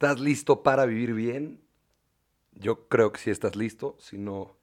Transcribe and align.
¿Estás 0.00 0.20
listo 0.20 0.62
para 0.62 0.86
vivir 0.86 1.12
bien? 1.12 1.60
Yo 2.52 2.86
creo 2.86 3.10
que 3.10 3.18
sí 3.18 3.30
estás 3.30 3.56
listo, 3.56 3.96
si 3.98 4.16
no, 4.16 4.56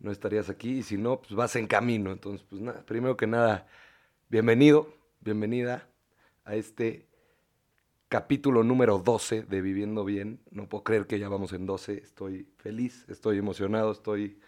no 0.00 0.10
estarías 0.10 0.50
aquí 0.50 0.78
y 0.78 0.82
si 0.82 0.96
no, 0.96 1.20
pues 1.20 1.32
vas 1.34 1.54
en 1.54 1.68
camino. 1.68 2.10
Entonces, 2.10 2.44
pues 2.50 2.60
nada, 2.60 2.84
primero 2.84 3.16
que 3.16 3.28
nada, 3.28 3.68
bienvenido, 4.28 4.92
bienvenida 5.20 5.88
a 6.44 6.56
este 6.56 7.06
capítulo 8.08 8.64
número 8.64 8.98
12 8.98 9.42
de 9.44 9.60
Viviendo 9.60 10.04
Bien. 10.04 10.40
No 10.50 10.68
puedo 10.68 10.82
creer 10.82 11.06
que 11.06 11.20
ya 11.20 11.28
vamos 11.28 11.52
en 11.52 11.66
12, 11.66 11.98
estoy 11.98 12.48
feliz, 12.56 13.04
estoy 13.08 13.38
emocionado, 13.38 13.92
estoy 13.92 14.40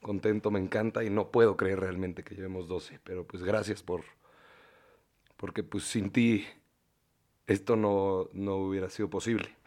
contento, 0.00 0.52
me 0.52 0.60
encanta 0.60 1.02
y 1.02 1.10
no 1.10 1.32
puedo 1.32 1.56
creer 1.56 1.80
realmente 1.80 2.22
que 2.22 2.36
llevemos 2.36 2.68
12, 2.68 3.00
pero 3.02 3.26
pues 3.26 3.42
gracias 3.42 3.82
por, 3.82 4.04
porque 5.36 5.64
pues 5.64 5.82
sin 5.82 6.12
ti 6.12 6.46
esto 7.48 7.74
no, 7.74 8.30
no 8.34 8.58
hubiera 8.58 8.88
sido 8.88 9.10
posible. 9.10 9.63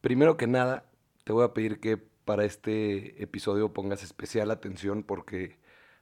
Primero 0.00 0.36
que 0.36 0.46
nada, 0.46 0.84
te 1.24 1.32
voy 1.32 1.44
a 1.44 1.54
pedir 1.54 1.80
que 1.80 1.96
para 1.96 2.44
este 2.44 3.22
episodio 3.22 3.72
pongas 3.72 4.02
especial 4.02 4.50
atención 4.50 5.02
porque 5.02 5.58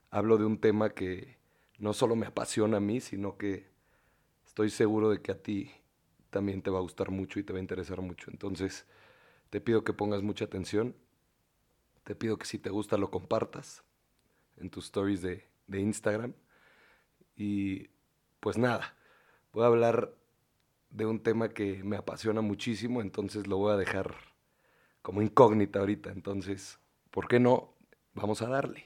hablo 0.09 0.37
de 0.37 0.45
un 0.45 0.59
tema 0.59 0.89
que 0.89 1.37
no 1.77 1.93
solo 1.93 2.15
me 2.15 2.25
apasiona 2.27 2.77
a 2.77 2.81
mí, 2.81 2.99
sino 2.99 3.37
que 3.37 3.67
estoy 4.45 4.69
seguro 4.69 5.09
de 5.09 5.21
que 5.21 5.31
a 5.31 5.41
ti 5.41 5.71
también 6.29 6.61
te 6.61 6.69
va 6.69 6.79
a 6.79 6.81
gustar 6.81 7.11
mucho 7.11 7.39
y 7.39 7.43
te 7.43 7.53
va 7.53 7.59
a 7.59 7.61
interesar 7.61 8.01
mucho. 8.01 8.29
Entonces, 8.31 8.85
te 9.49 9.61
pido 9.61 9.83
que 9.83 9.93
pongas 9.93 10.21
mucha 10.21 10.45
atención. 10.45 10.95
Te 12.03 12.15
pido 12.15 12.37
que 12.37 12.45
si 12.45 12.59
te 12.59 12.69
gusta 12.69 12.97
lo 12.97 13.09
compartas 13.09 13.83
en 14.57 14.69
tus 14.69 14.85
stories 14.85 15.21
de, 15.21 15.47
de 15.67 15.79
Instagram. 15.79 16.33
Y 17.35 17.89
pues 18.39 18.57
nada, 18.57 18.95
voy 19.53 19.63
a 19.63 19.67
hablar 19.67 20.13
de 20.95 21.05
un 21.05 21.19
tema 21.19 21.49
que 21.49 21.83
me 21.83 21.97
apasiona 21.97 22.39
muchísimo, 22.39 23.01
entonces 23.01 23.47
lo 23.47 23.57
voy 23.57 23.73
a 23.73 23.77
dejar 23.77 24.15
como 25.01 25.21
incógnita 25.21 25.79
ahorita. 25.79 26.09
Entonces, 26.11 26.79
¿por 27.11 27.27
qué 27.27 27.39
no? 27.39 27.73
Vamos 28.13 28.41
a 28.41 28.47
darle. 28.47 28.85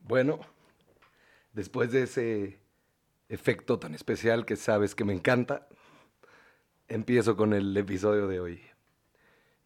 Bueno, 0.00 0.40
después 1.52 1.92
de 1.92 2.04
ese 2.04 2.60
efecto 3.28 3.78
tan 3.78 3.94
especial 3.94 4.46
que 4.46 4.56
sabes 4.56 4.94
que 4.94 5.04
me 5.04 5.12
encanta, 5.12 5.68
empiezo 6.88 7.36
con 7.36 7.52
el 7.52 7.76
episodio 7.76 8.26
de 8.26 8.40
hoy. 8.40 8.62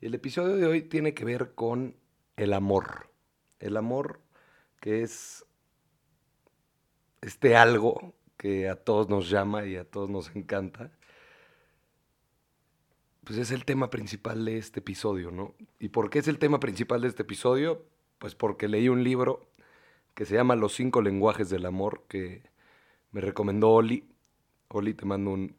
El 0.00 0.14
episodio 0.14 0.56
de 0.56 0.66
hoy 0.66 0.82
tiene 0.82 1.14
que 1.14 1.24
ver 1.24 1.54
con 1.54 1.94
el 2.36 2.54
amor. 2.54 3.09
El 3.60 3.76
amor 3.76 4.20
que 4.80 5.02
es 5.02 5.46
este 7.20 7.56
algo 7.56 8.14
que 8.36 8.68
a 8.68 8.76
todos 8.76 9.08
nos 9.08 9.28
llama 9.28 9.66
y 9.66 9.76
a 9.76 9.84
todos 9.84 10.10
nos 10.10 10.34
encanta. 10.34 10.90
Pues 13.24 13.38
es 13.38 13.50
el 13.50 13.64
tema 13.64 13.90
principal 13.90 14.44
de 14.44 14.58
este 14.58 14.80
episodio, 14.80 15.30
¿no? 15.30 15.54
¿Y 15.78 15.90
por 15.90 16.10
qué 16.10 16.20
es 16.20 16.28
el 16.28 16.38
tema 16.38 16.58
principal 16.58 17.02
de 17.02 17.08
este 17.08 17.22
episodio? 17.22 17.84
Pues 18.18 18.34
porque 18.34 18.66
leí 18.66 18.88
un 18.88 19.04
libro 19.04 19.50
que 20.14 20.24
se 20.24 20.34
llama 20.34 20.56
Los 20.56 20.74
cinco 20.74 21.02
lenguajes 21.02 21.50
del 21.50 21.66
amor 21.66 22.04
que 22.08 22.42
me 23.12 23.20
recomendó 23.20 23.70
Oli. 23.70 24.08
Oli, 24.68 24.94
te 24.94 25.04
mando 25.04 25.30
un 25.30 25.54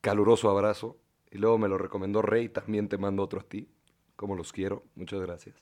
caluroso 0.00 0.50
abrazo. 0.50 0.98
Y 1.30 1.38
luego 1.38 1.58
me 1.58 1.68
lo 1.68 1.78
recomendó 1.78 2.22
Rey, 2.22 2.48
también 2.48 2.88
te 2.88 2.96
mando 2.96 3.22
otro 3.22 3.40
a 3.40 3.44
ti 3.44 3.68
como 4.16 4.36
los 4.36 4.52
quiero, 4.52 4.84
muchas 4.94 5.20
gracias. 5.20 5.56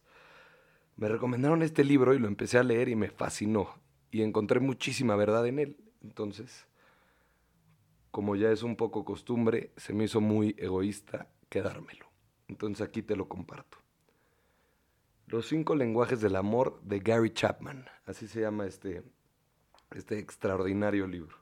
Me 0.96 1.08
recomendaron 1.08 1.62
este 1.62 1.84
libro 1.84 2.14
y 2.14 2.18
lo 2.18 2.28
empecé 2.28 2.58
a 2.58 2.62
leer 2.62 2.88
y 2.88 2.96
me 2.96 3.08
fascinó 3.08 3.82
y 4.10 4.22
encontré 4.22 4.60
muchísima 4.60 5.16
verdad 5.16 5.46
en 5.46 5.58
él. 5.58 5.76
Entonces, 6.02 6.66
como 8.10 8.36
ya 8.36 8.50
es 8.50 8.62
un 8.62 8.76
poco 8.76 9.04
costumbre, 9.04 9.72
se 9.76 9.94
me 9.94 10.04
hizo 10.04 10.20
muy 10.20 10.54
egoísta 10.58 11.28
quedármelo. 11.48 12.06
Entonces 12.46 12.86
aquí 12.86 13.02
te 13.02 13.16
lo 13.16 13.28
comparto. 13.28 13.78
Los 15.26 15.48
cinco 15.48 15.74
lenguajes 15.74 16.20
del 16.20 16.36
amor 16.36 16.80
de 16.82 17.00
Gary 17.00 17.30
Chapman. 17.30 17.86
Así 18.04 18.28
se 18.28 18.42
llama 18.42 18.66
este, 18.66 19.02
este 19.92 20.18
extraordinario 20.18 21.06
libro. 21.06 21.38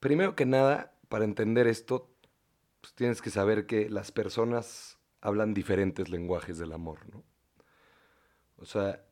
Primero 0.00 0.34
que 0.34 0.46
nada, 0.46 0.96
para 1.08 1.24
entender 1.24 1.66
esto, 1.68 2.10
pues 2.80 2.94
tienes 2.94 3.22
que 3.22 3.30
saber 3.30 3.66
que 3.66 3.88
las 3.88 4.10
personas 4.10 4.98
hablan 5.20 5.54
diferentes 5.54 6.08
lenguajes 6.08 6.58
del 6.58 6.72
amor, 6.72 7.00
¿no? 7.12 7.24
O 8.56 8.64
sea, 8.64 9.04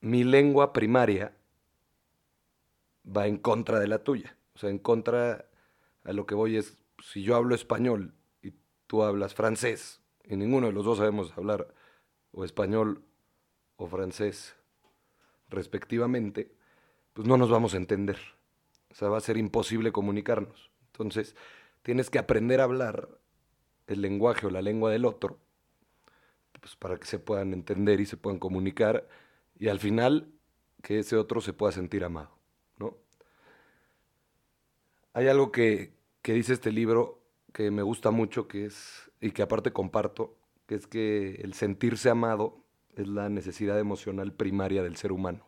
mi 0.00 0.24
lengua 0.24 0.72
primaria 0.72 1.36
va 3.04 3.26
en 3.26 3.38
contra 3.38 3.80
de 3.80 3.88
la 3.88 4.04
tuya. 4.04 4.36
O 4.54 4.58
sea, 4.58 4.70
en 4.70 4.78
contra 4.78 5.46
a 6.04 6.12
lo 6.12 6.26
que 6.26 6.34
voy 6.34 6.56
es, 6.56 6.76
si 7.02 7.22
yo 7.22 7.36
hablo 7.36 7.54
español 7.54 8.14
y 8.42 8.52
tú 8.86 9.02
hablas 9.02 9.34
francés, 9.34 10.02
y 10.24 10.36
ninguno 10.36 10.68
de 10.68 10.72
los 10.72 10.84
dos 10.84 10.98
sabemos 10.98 11.36
hablar 11.36 11.74
o 12.32 12.44
español 12.44 13.04
o 13.76 13.86
francés 13.86 14.56
respectivamente, 15.48 16.54
pues 17.12 17.26
no 17.28 17.36
nos 17.36 17.50
vamos 17.50 17.74
a 17.74 17.78
entender. 17.78 18.18
O 18.90 18.94
sea, 18.94 19.08
va 19.08 19.18
a 19.18 19.22
ser 19.22 19.36
imposible 19.36 19.92
comunicarnos. 19.92 20.70
Entonces, 20.86 21.36
tienes 21.82 22.10
que 22.10 22.18
aprender 22.18 22.60
a 22.60 22.64
hablar 22.64 23.18
el 23.86 24.02
lenguaje 24.02 24.46
o 24.46 24.50
la 24.50 24.62
lengua 24.62 24.90
del 24.90 25.04
otro, 25.04 25.38
pues 26.60 26.76
para 26.76 26.98
que 26.98 27.06
se 27.06 27.18
puedan 27.18 27.52
entender 27.52 28.00
y 28.00 28.06
se 28.06 28.16
puedan 28.16 28.38
comunicar 28.38 29.06
y 29.58 29.68
al 29.68 29.78
final 29.78 30.32
que 30.82 30.98
ese 30.98 31.16
otro 31.16 31.40
se 31.40 31.52
pueda 31.52 31.72
sentir 31.72 32.04
amado, 32.04 32.36
¿no? 32.78 32.96
Hay 35.12 35.28
algo 35.28 35.52
que, 35.52 35.94
que 36.22 36.32
dice 36.32 36.52
este 36.54 36.72
libro 36.72 37.22
que 37.52 37.70
me 37.70 37.82
gusta 37.82 38.10
mucho, 38.10 38.48
que 38.48 38.66
es, 38.66 39.10
y 39.20 39.30
que 39.30 39.42
aparte 39.42 39.72
comparto, 39.72 40.36
que 40.66 40.74
es 40.74 40.86
que 40.86 41.36
el 41.36 41.54
sentirse 41.54 42.10
amado 42.10 42.64
es 42.96 43.06
la 43.08 43.28
necesidad 43.28 43.78
emocional 43.78 44.32
primaria 44.32 44.82
del 44.82 44.96
ser 44.96 45.12
humano. 45.12 45.46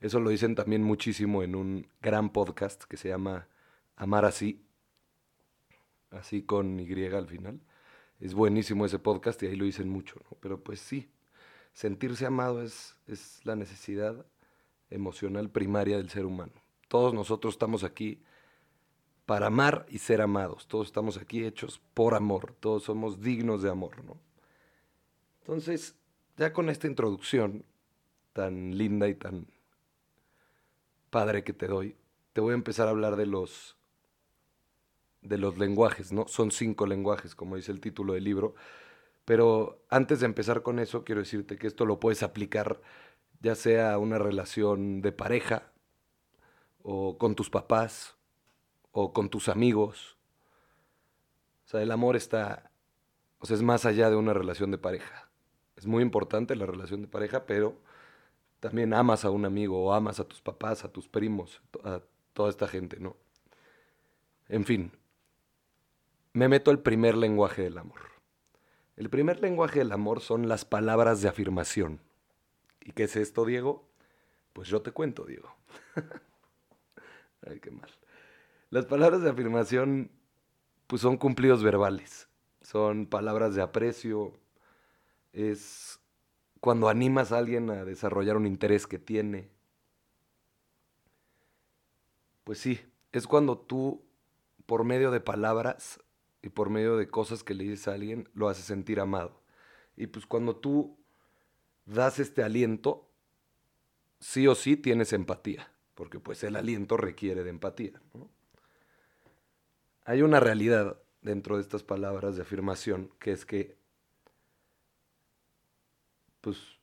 Eso 0.00 0.20
lo 0.20 0.30
dicen 0.30 0.54
también 0.54 0.82
muchísimo 0.82 1.42
en 1.42 1.54
un 1.54 1.88
gran 2.00 2.30
podcast 2.30 2.84
que 2.84 2.96
se 2.96 3.08
llama 3.08 3.48
Amar 3.96 4.24
así, 4.24 4.64
así 6.10 6.42
con 6.42 6.78
Y 6.80 7.06
al 7.06 7.26
final. 7.26 7.60
Es 8.20 8.34
buenísimo 8.34 8.84
ese 8.86 8.98
podcast 8.98 9.42
y 9.42 9.46
ahí 9.46 9.56
lo 9.56 9.64
dicen 9.64 9.88
mucho. 9.88 10.20
Pero 10.40 10.62
pues 10.62 10.80
sí, 10.80 11.08
sentirse 11.72 12.26
amado 12.26 12.62
es, 12.62 12.96
es 13.06 13.40
la 13.44 13.56
necesidad 13.56 14.26
emocional 14.90 15.50
primaria 15.50 15.96
del 15.96 16.10
ser 16.10 16.24
humano. 16.24 16.52
Todos 16.88 17.14
nosotros 17.14 17.54
estamos 17.54 17.84
aquí 17.84 18.22
para 19.26 19.48
amar 19.48 19.86
y 19.88 19.98
ser 19.98 20.20
amados. 20.20 20.66
Todos 20.66 20.88
estamos 20.88 21.18
aquí 21.18 21.44
hechos 21.44 21.80
por 21.94 22.14
amor. 22.14 22.54
Todos 22.60 22.84
somos 22.84 23.20
dignos 23.20 23.62
de 23.62 23.70
amor, 23.70 24.04
¿no? 24.04 24.18
Entonces, 25.40 25.96
ya 26.36 26.52
con 26.52 26.68
esta 26.70 26.86
introducción 26.86 27.64
tan 28.32 28.76
linda 28.76 29.08
y 29.08 29.14
tan 29.14 29.46
padre 31.10 31.44
que 31.44 31.52
te 31.52 31.66
doy, 31.66 31.96
te 32.32 32.40
voy 32.40 32.52
a 32.52 32.54
empezar 32.54 32.86
a 32.86 32.90
hablar 32.90 33.16
de 33.16 33.26
los 33.26 33.77
de 35.22 35.38
los 35.38 35.58
lenguajes, 35.58 36.12
¿no? 36.12 36.28
Son 36.28 36.50
cinco 36.50 36.86
lenguajes, 36.86 37.34
como 37.34 37.56
dice 37.56 37.72
el 37.72 37.80
título 37.80 38.14
del 38.14 38.24
libro. 38.24 38.54
Pero 39.24 39.84
antes 39.90 40.20
de 40.20 40.26
empezar 40.26 40.62
con 40.62 40.78
eso, 40.78 41.04
quiero 41.04 41.20
decirte 41.20 41.56
que 41.56 41.66
esto 41.66 41.84
lo 41.84 42.00
puedes 42.00 42.22
aplicar 42.22 42.80
ya 43.40 43.54
sea 43.54 43.94
a 43.94 43.98
una 43.98 44.18
relación 44.18 45.00
de 45.00 45.12
pareja, 45.12 45.70
o 46.82 47.18
con 47.18 47.34
tus 47.34 47.50
papás, 47.50 48.16
o 48.92 49.12
con 49.12 49.28
tus 49.28 49.48
amigos. 49.48 50.16
O 51.66 51.68
sea, 51.68 51.82
el 51.82 51.90
amor 51.92 52.16
está, 52.16 52.70
o 53.38 53.46
sea, 53.46 53.56
es 53.56 53.62
más 53.62 53.84
allá 53.84 54.10
de 54.10 54.16
una 54.16 54.32
relación 54.32 54.70
de 54.70 54.78
pareja. 54.78 55.28
Es 55.76 55.86
muy 55.86 56.02
importante 56.02 56.56
la 56.56 56.66
relación 56.66 57.02
de 57.02 57.08
pareja, 57.08 57.46
pero 57.46 57.76
también 58.60 58.92
amas 58.94 59.24
a 59.24 59.30
un 59.30 59.44
amigo, 59.44 59.84
o 59.84 59.92
amas 59.92 60.18
a 60.18 60.24
tus 60.24 60.40
papás, 60.40 60.84
a 60.84 60.90
tus 60.90 61.08
primos, 61.08 61.62
a 61.84 62.00
toda 62.32 62.50
esta 62.50 62.66
gente, 62.66 62.98
¿no? 62.98 63.16
En 64.48 64.64
fin, 64.64 64.92
me 66.38 66.48
meto 66.48 66.70
al 66.70 66.78
primer 66.78 67.16
lenguaje 67.16 67.62
del 67.62 67.78
amor. 67.78 67.98
El 68.96 69.10
primer 69.10 69.40
lenguaje 69.40 69.80
del 69.80 69.90
amor 69.90 70.20
son 70.20 70.48
las 70.48 70.64
palabras 70.64 71.20
de 71.20 71.28
afirmación. 71.28 72.00
¿Y 72.84 72.92
qué 72.92 73.04
es 73.04 73.16
esto, 73.16 73.44
Diego? 73.44 73.88
Pues 74.52 74.68
yo 74.68 74.80
te 74.80 74.92
cuento, 74.92 75.24
Diego. 75.24 75.52
Ay, 77.46 77.58
qué 77.58 77.72
mal. 77.72 77.90
Las 78.70 78.86
palabras 78.86 79.20
de 79.22 79.30
afirmación 79.30 80.12
pues 80.86 81.02
son 81.02 81.16
cumplidos 81.16 81.64
verbales. 81.64 82.28
Son 82.62 83.06
palabras 83.06 83.56
de 83.56 83.62
aprecio. 83.62 84.38
Es 85.32 85.98
cuando 86.60 86.88
animas 86.88 87.32
a 87.32 87.38
alguien 87.38 87.68
a 87.68 87.84
desarrollar 87.84 88.36
un 88.36 88.46
interés 88.46 88.86
que 88.86 89.00
tiene. 89.00 89.50
Pues 92.44 92.60
sí, 92.60 92.80
es 93.10 93.26
cuando 93.26 93.58
tú, 93.58 94.04
por 94.66 94.84
medio 94.84 95.10
de 95.10 95.20
palabras, 95.20 96.00
y 96.42 96.50
por 96.50 96.70
medio 96.70 96.96
de 96.96 97.08
cosas 97.08 97.42
que 97.42 97.54
le 97.54 97.64
dices 97.64 97.88
a 97.88 97.94
alguien 97.94 98.28
lo 98.34 98.48
hace 98.48 98.62
sentir 98.62 99.00
amado. 99.00 99.40
Y 99.96 100.06
pues 100.06 100.26
cuando 100.26 100.56
tú 100.56 100.96
das 101.84 102.18
este 102.18 102.42
aliento, 102.42 103.08
sí 104.20 104.46
o 104.46 104.54
sí 104.54 104.76
tienes 104.76 105.12
empatía, 105.12 105.72
porque 105.94 106.20
pues 106.20 106.44
el 106.44 106.56
aliento 106.56 106.96
requiere 106.96 107.42
de 107.42 107.50
empatía. 107.50 108.00
Hay 110.04 110.22
una 110.22 110.40
realidad 110.40 111.00
dentro 111.22 111.56
de 111.56 111.62
estas 111.62 111.82
palabras 111.82 112.36
de 112.36 112.42
afirmación, 112.42 113.10
que 113.18 113.32
es 113.32 113.44
que 113.44 113.76
pues 116.40 116.78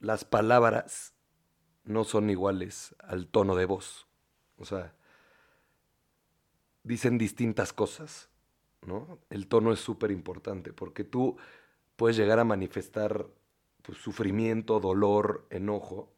las 0.00 0.24
palabras 0.24 1.14
no 1.84 2.04
son 2.04 2.30
iguales 2.30 2.94
al 2.98 3.28
tono 3.28 3.54
de 3.54 3.66
voz. 3.66 4.06
O 4.56 4.64
sea, 4.64 4.94
dicen 6.82 7.18
distintas 7.18 7.72
cosas, 7.72 8.30
El 9.30 9.48
tono 9.48 9.72
es 9.72 9.80
súper 9.80 10.10
importante 10.10 10.72
porque 10.72 11.04
tú 11.04 11.36
puedes 11.96 12.16
llegar 12.16 12.38
a 12.38 12.44
manifestar 12.44 13.26
pues, 13.82 13.98
sufrimiento, 13.98 14.80
dolor, 14.80 15.46
enojo 15.50 16.12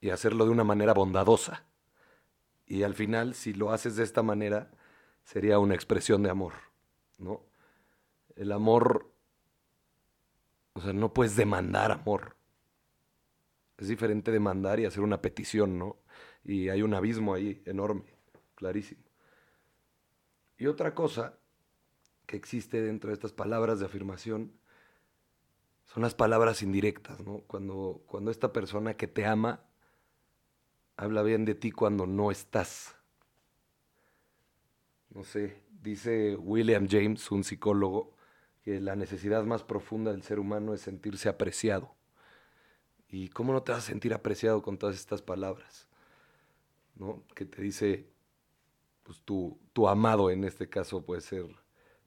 y 0.00 0.10
hacerlo 0.10 0.44
de 0.44 0.50
una 0.50 0.64
manera 0.64 0.92
bondadosa. 0.92 1.64
Y 2.66 2.82
al 2.82 2.94
final, 2.94 3.34
si 3.34 3.52
lo 3.52 3.70
haces 3.70 3.96
de 3.96 4.04
esta 4.04 4.22
manera, 4.22 4.70
sería 5.22 5.58
una 5.58 5.74
expresión 5.74 6.22
de 6.22 6.30
amor, 6.30 6.54
¿no? 7.18 7.44
El 8.34 8.52
amor, 8.52 9.10
o 10.74 10.80
sea, 10.80 10.92
no 10.92 11.12
puedes 11.12 11.36
demandar 11.36 11.92
amor. 11.92 12.36
Es 13.78 13.88
diferente 13.88 14.32
demandar 14.32 14.80
y 14.80 14.84
hacer 14.84 15.02
una 15.02 15.22
petición, 15.22 15.78
¿no? 15.78 15.96
Y 16.44 16.68
hay 16.70 16.82
un 16.82 16.94
abismo 16.94 17.34
ahí 17.34 17.62
enorme, 17.66 18.14
clarísimo. 18.54 19.05
Y 20.58 20.66
otra 20.66 20.94
cosa 20.94 21.38
que 22.26 22.36
existe 22.36 22.82
dentro 22.82 23.08
de 23.08 23.14
estas 23.14 23.32
palabras 23.32 23.78
de 23.78 23.86
afirmación 23.86 24.52
son 25.84 26.02
las 26.02 26.14
palabras 26.14 26.62
indirectas, 26.62 27.20
¿no? 27.20 27.42
Cuando, 27.46 28.02
cuando 28.06 28.30
esta 28.30 28.52
persona 28.52 28.94
que 28.94 29.06
te 29.06 29.24
ama 29.24 29.60
habla 30.96 31.22
bien 31.22 31.44
de 31.44 31.54
ti 31.54 31.70
cuando 31.70 32.06
no 32.06 32.30
estás. 32.30 32.96
No 35.10 35.24
sé, 35.24 35.62
dice 35.82 36.36
William 36.36 36.88
James, 36.90 37.30
un 37.30 37.44
psicólogo, 37.44 38.14
que 38.62 38.80
la 38.80 38.96
necesidad 38.96 39.44
más 39.44 39.62
profunda 39.62 40.10
del 40.10 40.22
ser 40.22 40.38
humano 40.38 40.74
es 40.74 40.80
sentirse 40.80 41.28
apreciado. 41.28 41.94
¿Y 43.08 43.28
cómo 43.28 43.52
no 43.52 43.62
te 43.62 43.72
vas 43.72 43.84
a 43.84 43.86
sentir 43.86 44.12
apreciado 44.12 44.62
con 44.62 44.78
todas 44.78 44.96
estas 44.96 45.22
palabras? 45.22 45.86
¿No? 46.96 47.22
Que 47.34 47.44
te 47.44 47.62
dice, 47.62 48.10
pues 49.06 49.22
tu, 49.22 49.56
tu 49.72 49.86
amado 49.86 50.30
en 50.30 50.42
este 50.42 50.68
caso 50.68 51.04
puede 51.04 51.20
ser 51.20 51.46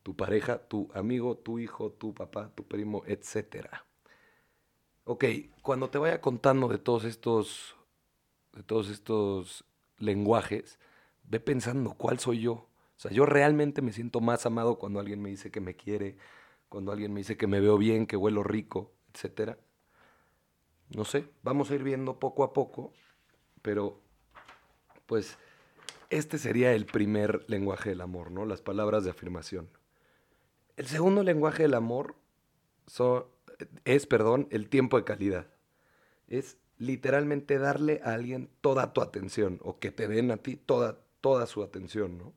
tu 0.04 0.18
pareja, 0.18 0.68
tu 0.68 0.90
amigo, 0.94 1.38
tu 1.38 1.57
hijo, 1.57 1.94
tu 1.94 2.13
papá, 2.13 2.51
tu 2.54 2.68
primo, 2.68 3.04
etc. 3.07 3.68
Ok, 5.06 5.24
cuando 5.62 5.90
te 5.90 5.98
vaya 5.98 6.19
contando 6.19 6.68
de 6.68 6.78
todos 6.78 7.06
estos, 7.06 7.78
de 8.54 8.63
todos 8.63 8.90
estos 8.90 9.63
lenguajes, 9.98 10.78
ve 11.24 11.40
pensando 11.40 11.94
cuál 11.94 12.19
soy 12.19 12.42
yo. 12.42 12.54
O 12.54 12.68
sea, 12.98 13.12
yo 13.12 13.25
realmente 13.25 13.81
me 13.81 13.94
siento 13.94 14.19
más 14.19 14.46
amado 14.46 14.78
cuando 14.78 15.00
alguien 15.00 15.22
me 15.22 15.30
dice 15.30 15.51
que 15.51 15.62
me 15.62 15.78
quiere, 15.78 16.18
cuando 16.68 16.92
alguien 16.92 17.13
me 17.13 17.22
dice 17.22 17.38
que 17.38 17.48
me 17.48 17.62
veo 17.62 17.78
bien, 17.78 18.07
que 18.07 18.18
huelo 18.18 18.44
rico, 18.44 18.92
etc. 19.13 19.57
No 20.90 21.06
sé, 21.06 21.30
vamos 21.44 21.72
a 21.72 21.75
ir 21.75 21.84
viendo 21.84 22.19
poco 22.19 22.44
a 22.44 22.51
poco, 22.51 22.92
pero 23.62 24.01
pues 25.06 25.38
este 26.10 26.38
sería 26.38 26.74
el 26.74 26.86
primer 26.86 27.46
lenguaje 27.48 27.90
del 27.90 28.02
amor, 28.02 28.32
¿no? 28.32 28.46
Las 28.46 28.62
palabras 28.62 29.04
de 29.04 29.12
afirmación. 29.12 29.70
El 30.76 30.88
segundo 30.88 31.24
lenguaje 31.24 31.64
del 31.64 31.74
amor 31.74 32.16
es, 33.86 34.08
perdón, 34.08 34.48
el 34.52 34.70
tiempo 34.70 34.98
de 34.98 35.04
calidad. 35.04 35.48
Es 36.28 36.58
literalmente 36.78 37.58
darle 37.60 38.02
a 38.04 38.14
alguien 38.14 38.50
toda 38.62 38.94
tu 38.94 39.02
atención 39.02 39.60
o 39.62 39.80
que 39.80 39.92
te 39.92 40.08
den 40.08 40.32
a 40.32 40.38
ti 40.38 40.56
toda, 40.56 41.00
toda 41.22 41.46
su 41.46 41.62
atención, 41.62 42.18
¿no? 42.18 42.34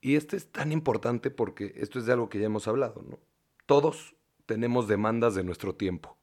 Y 0.00 0.16
este 0.16 0.36
es 0.36 0.46
tan 0.50 0.72
importante 0.72 1.30
porque 1.30 1.74
esto 1.76 1.98
es 1.98 2.06
de 2.06 2.12
algo 2.12 2.28
que 2.28 2.38
ya 2.38 2.46
hemos 2.46 2.68
hablado, 2.68 3.02
¿no? 3.02 3.18
Todos 3.66 4.14
tenemos 4.46 4.88
demandas 4.88 5.34
de 5.34 5.44
nuestro 5.44 5.74
tiempo. 5.74 6.16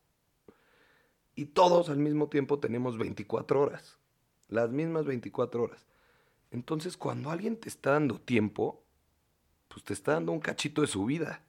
Y 1.35 1.45
todos 1.45 1.89
al 1.89 1.97
mismo 1.97 2.29
tiempo 2.29 2.59
tenemos 2.59 2.97
24 2.97 3.61
horas. 3.61 3.99
Las 4.47 4.69
mismas 4.69 5.05
24 5.05 5.63
horas. 5.63 5.85
Entonces, 6.51 6.97
cuando 6.97 7.31
alguien 7.31 7.57
te 7.57 7.69
está 7.69 7.91
dando 7.91 8.19
tiempo, 8.19 8.83
pues 9.67 9.83
te 9.83 9.93
está 9.93 10.13
dando 10.13 10.31
un 10.31 10.39
cachito 10.39 10.81
de 10.81 10.87
su 10.87 11.05
vida. 11.05 11.43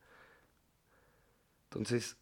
Entonces, 1.65 2.17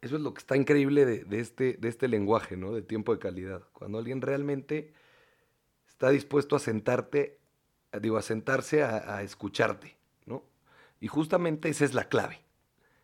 eso 0.00 0.16
es 0.16 0.22
lo 0.22 0.34
que 0.34 0.40
está 0.40 0.56
increíble 0.56 1.06
de, 1.06 1.40
este, 1.40 1.74
de 1.74 1.88
este 1.88 2.08
lenguaje, 2.08 2.56
¿no? 2.56 2.72
De 2.72 2.82
tiempo 2.82 3.12
de 3.12 3.18
calidad. 3.18 3.62
Cuando 3.72 3.98
alguien 3.98 4.20
realmente 4.20 4.92
está 5.86 6.10
dispuesto 6.10 6.56
a 6.56 6.58
sentarte 6.58 7.42
digo, 8.00 8.16
a 8.16 8.22
sentarse 8.22 8.82
a, 8.82 9.22
escucharte, 9.22 9.96
¿no? 10.26 10.44
Y 11.00 11.08
justamente 11.08 11.68
esa 11.68 11.84
es 11.84 11.94
la 11.94 12.08
clave 12.08 12.40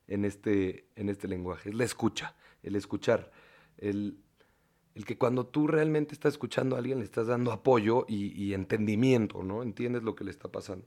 en 0.07 0.25
este, 0.25 0.87
en 0.97 1.09
este 1.09 1.29
lenguaje, 1.29 1.71
es 1.71 1.75
la 1.75 1.85
escucha, 1.85 2.35
el 2.63 2.77
escuchar, 2.77 3.31
el, 3.77 4.19
que 5.05 5.17
cuando 5.17 5.47
tú 5.47 5.67
realmente 5.67 6.15
estás 6.15 6.35
escuchando 6.35 6.75
a 6.75 6.81
alguien 6.81 6.99
le 6.99 7.05
estás 7.05 7.29
dando 7.29 7.53
apoyo 7.53 8.05
y, 8.09 8.53
entendimiento, 8.53 9.43
¿no? 9.43 9.63
Entiendes 9.63 10.03
lo 10.03 10.15
que 10.15 10.25
le 10.25 10.31
está 10.31 10.51
pasando. 10.51 10.87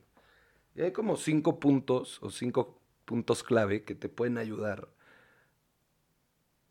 Y 0.75 0.81
hay 0.81 0.91
como 0.91 1.15
cinco 1.15 1.59
puntos 1.59 2.21
o 2.21 2.29
cinco 2.29 2.81
puntos 3.05 3.43
clave 3.43 3.83
que 3.83 3.95
te 3.95 4.09
pueden 4.09 4.37
ayudar 4.37 4.89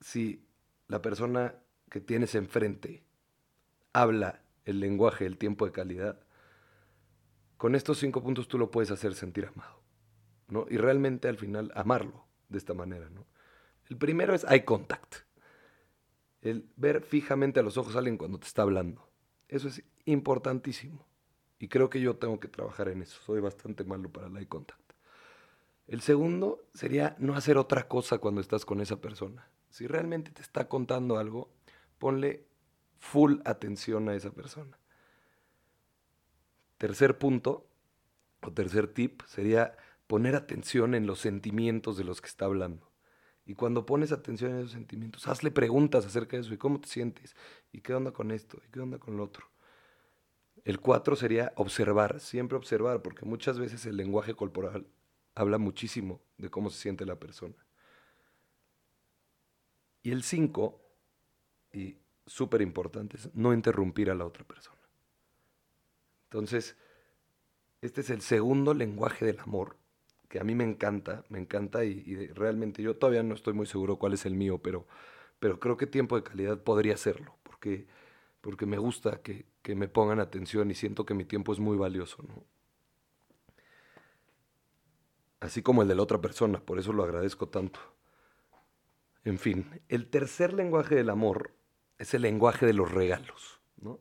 si 0.00 0.44
la 0.88 1.02
persona 1.02 1.54
que 1.90 2.00
tienes 2.00 2.34
enfrente 2.34 3.04
habla 3.92 4.42
el 4.64 4.80
lenguaje 4.80 5.24
del 5.24 5.36
tiempo 5.36 5.66
de 5.66 5.72
calidad, 5.72 6.20
con 7.56 7.74
estos 7.74 7.98
cinco 7.98 8.22
puntos 8.22 8.48
tú 8.48 8.58
lo 8.58 8.70
puedes 8.70 8.90
hacer 8.90 9.14
sentir 9.14 9.46
amado, 9.46 9.80
¿no? 10.48 10.66
Y 10.70 10.76
realmente 10.78 11.28
al 11.28 11.36
final 11.36 11.72
amarlo 11.74 12.24
de 12.48 12.58
esta 12.58 12.74
manera, 12.74 13.10
¿no? 13.10 13.26
El 13.88 13.96
primero 13.96 14.34
es 14.34 14.44
eye 14.44 14.64
contact. 14.64 15.29
El 16.42 16.68
ver 16.76 17.02
fijamente 17.02 17.60
a 17.60 17.62
los 17.62 17.76
ojos 17.76 17.94
a 17.94 17.98
alguien 17.98 18.16
cuando 18.16 18.38
te 18.38 18.46
está 18.46 18.62
hablando. 18.62 19.08
Eso 19.48 19.68
es 19.68 19.82
importantísimo. 20.04 21.06
Y 21.58 21.68
creo 21.68 21.90
que 21.90 22.00
yo 22.00 22.16
tengo 22.16 22.40
que 22.40 22.48
trabajar 22.48 22.88
en 22.88 23.02
eso. 23.02 23.20
Soy 23.20 23.40
bastante 23.40 23.84
malo 23.84 24.10
para 24.10 24.28
el 24.28 24.36
eye 24.36 24.48
contact. 24.48 24.80
El 25.86 26.00
segundo 26.00 26.64
sería 26.72 27.16
no 27.18 27.34
hacer 27.34 27.58
otra 27.58 27.88
cosa 27.88 28.18
cuando 28.18 28.40
estás 28.40 28.64
con 28.64 28.80
esa 28.80 29.00
persona. 29.00 29.50
Si 29.68 29.86
realmente 29.86 30.30
te 30.30 30.40
está 30.40 30.68
contando 30.68 31.18
algo, 31.18 31.52
ponle 31.98 32.46
full 32.98 33.40
atención 33.44 34.08
a 34.08 34.14
esa 34.14 34.30
persona. 34.30 34.78
Tercer 36.78 37.18
punto, 37.18 37.66
o 38.40 38.52
tercer 38.52 38.86
tip, 38.86 39.22
sería 39.26 39.76
poner 40.06 40.34
atención 40.34 40.94
en 40.94 41.06
los 41.06 41.20
sentimientos 41.20 41.96
de 41.96 42.04
los 42.04 42.20
que 42.20 42.28
está 42.28 42.46
hablando. 42.46 42.89
Y 43.50 43.54
cuando 43.56 43.84
pones 43.84 44.12
atención 44.12 44.52
en 44.52 44.58
esos 44.60 44.70
sentimientos, 44.70 45.26
hazle 45.26 45.50
preguntas 45.50 46.06
acerca 46.06 46.36
de 46.36 46.42
eso. 46.42 46.54
¿Y 46.54 46.56
cómo 46.56 46.80
te 46.80 46.86
sientes? 46.86 47.34
¿Y 47.72 47.80
qué 47.80 47.92
onda 47.94 48.12
con 48.12 48.30
esto? 48.30 48.62
¿Y 48.64 48.70
qué 48.70 48.78
onda 48.78 48.98
con 48.98 49.16
lo 49.16 49.24
otro? 49.24 49.44
El 50.62 50.78
cuatro 50.78 51.16
sería 51.16 51.52
observar, 51.56 52.20
siempre 52.20 52.56
observar, 52.56 53.02
porque 53.02 53.24
muchas 53.24 53.58
veces 53.58 53.84
el 53.86 53.96
lenguaje 53.96 54.34
corporal 54.34 54.86
habla 55.34 55.58
muchísimo 55.58 56.20
de 56.38 56.48
cómo 56.48 56.70
se 56.70 56.78
siente 56.78 57.04
la 57.04 57.18
persona. 57.18 57.56
Y 60.04 60.12
el 60.12 60.22
cinco, 60.22 60.80
y 61.72 61.96
súper 62.26 62.62
importante, 62.62 63.16
es 63.16 63.34
no 63.34 63.52
interrumpir 63.52 64.12
a 64.12 64.14
la 64.14 64.26
otra 64.26 64.44
persona. 64.44 64.78
Entonces, 66.26 66.76
este 67.80 68.02
es 68.02 68.10
el 68.10 68.20
segundo 68.20 68.74
lenguaje 68.74 69.24
del 69.24 69.40
amor, 69.40 69.76
que 70.30 70.38
a 70.38 70.44
mí 70.44 70.54
me 70.54 70.62
encanta, 70.62 71.24
me 71.28 71.40
encanta 71.40 71.84
y, 71.84 72.28
realmente 72.28 72.82
yo 72.82 72.96
todavía 72.96 73.24
no 73.24 73.34
estoy 73.34 73.52
muy 73.52 73.66
seguro 73.66 73.96
cuál 73.96 74.12
es 74.12 74.24
el 74.24 74.36
mío, 74.36 74.58
pero, 74.58 74.86
pero 75.40 75.58
creo 75.58 75.76
que 75.76 75.88
tiempo 75.88 76.14
de 76.14 76.22
calidad 76.22 76.62
podría 76.62 76.96
serlo, 76.96 77.34
porque, 77.42 77.88
porque 78.40 78.64
me 78.64 78.78
gusta 78.78 79.20
que, 79.22 79.44
que 79.60 79.74
me 79.74 79.88
pongan 79.88 80.20
atención 80.20 80.70
y 80.70 80.76
siento 80.76 81.04
que 81.04 81.14
mi 81.14 81.24
tiempo 81.24 81.52
es 81.52 81.58
muy 81.58 81.76
valioso, 81.76 82.22
¿no? 82.22 82.44
Así 85.40 85.62
como 85.62 85.82
el 85.82 85.88
de 85.88 85.96
la 85.96 86.02
otra 86.02 86.20
persona, 86.20 86.60
por 86.60 86.78
eso 86.78 86.92
lo 86.92 87.02
agradezco 87.02 87.48
tanto. 87.48 87.80
En 89.24 89.38
fin, 89.38 89.82
el 89.88 90.06
tercer 90.06 90.52
lenguaje 90.52 90.94
del 90.94 91.10
amor 91.10 91.50
es 91.98 92.14
el 92.14 92.22
lenguaje 92.22 92.66
de 92.66 92.74
los 92.74 92.92
regalos, 92.92 93.60
¿no? 93.78 93.98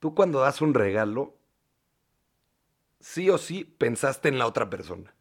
Tú 0.00 0.16
cuando 0.16 0.40
das 0.40 0.60
un 0.62 0.74
regalo, 0.74 1.36
sí 2.98 3.30
o 3.30 3.38
sí 3.38 3.62
pensaste 3.62 4.28
en 4.28 4.38
la 4.38 4.46
otra 4.48 4.68
persona. 4.68 5.14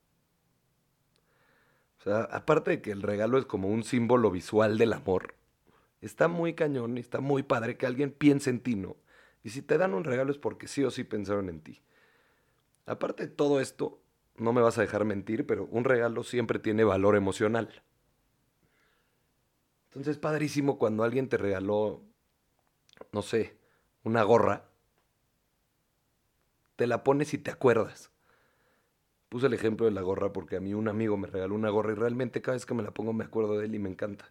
Aparte 2.07 2.71
de 2.71 2.81
que 2.81 2.91
el 2.91 3.01
regalo 3.01 3.37
es 3.37 3.45
como 3.45 3.67
un 3.67 3.83
símbolo 3.83 4.31
visual 4.31 4.77
del 4.77 4.93
amor, 4.93 5.35
está 6.01 6.27
muy 6.27 6.53
cañón 6.53 6.97
y 6.97 7.01
está 7.01 7.19
muy 7.19 7.43
padre 7.43 7.77
que 7.77 7.85
alguien 7.85 8.11
piense 8.11 8.49
en 8.49 8.59
ti, 8.61 8.75
¿no? 8.75 8.95
Y 9.43 9.49
si 9.49 9.61
te 9.61 9.77
dan 9.77 9.93
un 9.93 10.03
regalo 10.03 10.31
es 10.31 10.37
porque 10.37 10.67
sí 10.67 10.83
o 10.83 10.91
sí 10.91 11.03
pensaron 11.03 11.49
en 11.49 11.61
ti. 11.61 11.81
Aparte 12.85 13.27
de 13.27 13.33
todo 13.33 13.59
esto, 13.59 13.99
no 14.37 14.53
me 14.53 14.61
vas 14.61 14.77
a 14.77 14.81
dejar 14.81 15.05
mentir, 15.05 15.45
pero 15.45 15.65
un 15.71 15.83
regalo 15.83 16.23
siempre 16.23 16.59
tiene 16.59 16.83
valor 16.83 17.15
emocional. 17.15 17.83
Entonces 19.89 20.11
es 20.11 20.17
padrísimo 20.17 20.77
cuando 20.77 21.03
alguien 21.03 21.27
te 21.27 21.37
regaló, 21.37 22.03
no 23.11 23.21
sé, 23.21 23.57
una 24.03 24.23
gorra, 24.23 24.69
te 26.75 26.87
la 26.87 27.03
pones 27.03 27.33
y 27.33 27.37
te 27.37 27.51
acuerdas. 27.51 28.11
Puse 29.29 29.47
el 29.47 29.53
ejemplo 29.53 29.85
de 29.85 29.91
la 29.91 30.01
gorra 30.01 30.31
porque 30.31 30.55
a 30.55 30.59
mí 30.61 30.73
un 30.73 30.87
amigo 30.87 31.17
me 31.17 31.27
regaló 31.27 31.55
una 31.55 31.69
gorra 31.69 31.91
y 31.91 31.95
realmente 31.95 32.41
cada 32.41 32.55
vez 32.55 32.65
que 32.65 32.73
me 32.73 32.83
la 32.83 32.91
pongo 32.91 33.13
me 33.13 33.25
acuerdo 33.25 33.57
de 33.57 33.65
él 33.65 33.75
y 33.75 33.79
me 33.79 33.89
encanta. 33.89 34.29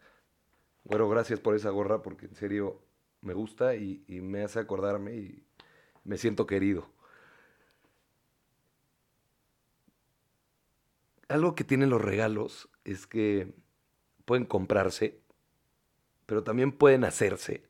Bueno, 0.85 1.09
gracias 1.09 1.41
por 1.41 1.55
esa 1.55 1.71
gorra 1.71 2.03
porque 2.03 2.27
en 2.27 2.35
serio 2.35 2.81
me 3.21 3.35
gusta 3.35 3.75
y, 3.75 4.05
me 4.09 4.43
hace 4.45 4.61
acordarme 4.61 5.17
y 5.17 5.45
me 6.05 6.17
siento 6.17 6.47
querido. 6.47 6.89
Algo 11.29 11.55
que 11.57 11.65
tienen 11.65 11.91
los 11.91 12.01
regalos 12.01 12.69
es 12.85 13.07
que 13.07 13.53
pueden 14.25 14.45
comprarse, 14.45 15.21
pero 16.25 16.45
también 16.45 16.73
pueden 16.73 17.05
hacerse. 17.05 17.65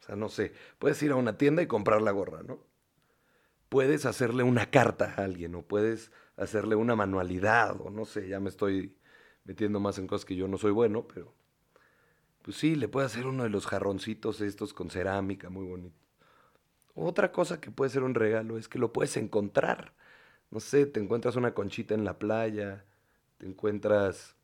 O 0.00 0.02
sea, 0.04 0.14
no 0.14 0.28
sé, 0.28 0.52
puedes 0.78 1.02
ir 1.02 1.12
a 1.12 1.16
una 1.16 1.38
tienda 1.38 1.62
y 1.62 1.66
comprar 1.66 2.02
la 2.02 2.10
gorra, 2.10 2.42
¿no? 2.42 2.58
Puedes 3.68 4.06
hacerle 4.06 4.42
una 4.42 4.70
carta 4.70 5.14
a 5.16 5.24
alguien 5.24 5.54
o 5.54 5.62
puedes 5.62 6.10
hacerle 6.36 6.74
una 6.76 6.96
manualidad 6.96 7.80
o 7.80 7.90
no 7.90 8.04
sé, 8.04 8.28
ya 8.28 8.40
me 8.40 8.48
estoy 8.48 8.96
metiendo 9.44 9.80
más 9.80 9.98
en 9.98 10.06
cosas 10.06 10.24
que 10.24 10.36
yo 10.36 10.48
no 10.48 10.58
soy 10.58 10.70
bueno, 10.70 11.06
pero 11.06 11.34
pues 12.42 12.56
sí, 12.56 12.76
le 12.76 12.88
puedes 12.88 13.12
hacer 13.12 13.26
uno 13.26 13.42
de 13.42 13.50
los 13.50 13.66
jarroncitos 13.66 14.40
estos 14.40 14.72
con 14.72 14.90
cerámica, 14.90 15.50
muy 15.50 15.66
bonito. 15.66 15.98
Otra 16.94 17.30
cosa 17.30 17.60
que 17.60 17.70
puede 17.70 17.90
ser 17.90 18.02
un 18.02 18.14
regalo 18.14 18.58
es 18.58 18.68
que 18.68 18.78
lo 18.78 18.92
puedes 18.92 19.16
encontrar. 19.16 19.92
No 20.50 20.60
sé, 20.60 20.86
te 20.86 20.98
encuentras 20.98 21.36
una 21.36 21.52
conchita 21.52 21.94
en 21.94 22.04
la 22.04 22.18
playa, 22.18 22.84
te 23.36 23.46
encuentras, 23.46 24.34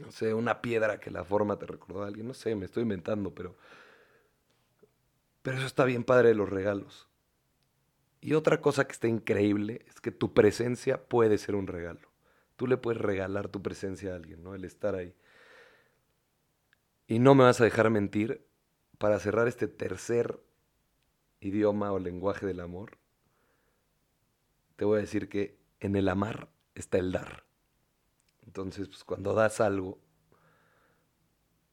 no 0.00 0.10
sé, 0.10 0.34
una 0.34 0.62
piedra 0.62 0.98
que 1.00 1.10
la 1.10 1.24
forma 1.24 1.58
te 1.58 1.66
recordó 1.66 2.02
a 2.02 2.06
alguien, 2.06 2.26
no 2.26 2.34
sé, 2.34 2.54
me 2.54 2.64
estoy 2.64 2.82
inventando, 2.84 3.34
pero... 3.34 3.56
Pero 5.42 5.58
eso 5.58 5.66
está 5.66 5.84
bien 5.84 6.04
padre 6.04 6.28
de 6.28 6.34
los 6.34 6.48
regalos. 6.48 7.08
Y 8.22 8.34
otra 8.34 8.60
cosa 8.60 8.86
que 8.86 8.92
está 8.92 9.08
increíble 9.08 9.84
es 9.88 10.00
que 10.00 10.12
tu 10.12 10.32
presencia 10.32 11.04
puede 11.08 11.38
ser 11.38 11.56
un 11.56 11.66
regalo. 11.66 12.08
Tú 12.54 12.68
le 12.68 12.76
puedes 12.76 13.00
regalar 13.00 13.48
tu 13.48 13.60
presencia 13.60 14.12
a 14.12 14.16
alguien, 14.16 14.44
¿no? 14.44 14.54
El 14.54 14.64
estar 14.64 14.94
ahí. 14.94 15.12
Y 17.08 17.18
no 17.18 17.34
me 17.34 17.42
vas 17.42 17.60
a 17.60 17.64
dejar 17.64 17.90
mentir, 17.90 18.46
para 18.98 19.18
cerrar 19.18 19.48
este 19.48 19.66
tercer 19.66 20.40
idioma 21.40 21.90
o 21.90 21.98
lenguaje 21.98 22.46
del 22.46 22.60
amor, 22.60 22.96
te 24.76 24.84
voy 24.84 24.98
a 24.98 25.00
decir 25.00 25.28
que 25.28 25.58
en 25.80 25.96
el 25.96 26.08
amar 26.08 26.48
está 26.76 26.98
el 26.98 27.10
dar. 27.10 27.44
Entonces, 28.46 28.86
pues 28.86 29.02
cuando 29.02 29.34
das 29.34 29.60
algo, 29.60 29.98